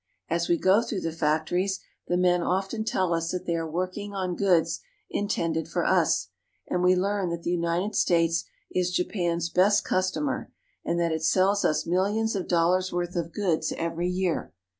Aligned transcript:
As 0.31 0.49
we 0.49 0.57
go 0.57 0.81
through 0.81 1.01
the 1.01 1.11
factories, 1.11 1.79
the 2.07 2.17
men 2.17 2.41
often 2.41 2.83
tell 2.83 3.13
us 3.13 3.29
that 3.29 3.45
they 3.45 3.55
are 3.55 3.69
working 3.69 4.15
on 4.15 4.35
goods 4.35 4.79
intended 5.11 5.67
for 5.67 5.85
us; 5.85 6.29
and 6.67 6.81
we 6.81 6.95
learn 6.95 7.29
that 7.29 7.43
the 7.43 7.51
United 7.51 7.93
States 7.95 8.43
is 8.71 8.89
Japan's 8.91 9.51
best 9.51 9.85
customer, 9.85 10.51
and 10.83 10.99
that 10.99 11.11
it 11.11 11.21
sells 11.23 11.63
us 11.63 11.85
millions 11.85 12.35
of 12.35 12.47
dollars' 12.47 12.91
worth 12.91 13.15
of 13.15 13.31
goods 13.31 13.71
every 13.77 14.07
year. 14.09 14.51